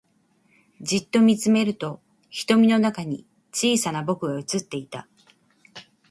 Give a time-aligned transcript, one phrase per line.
[0.81, 2.01] じっと見つめると
[2.31, 5.07] 瞳の中に小さな僕が映っていた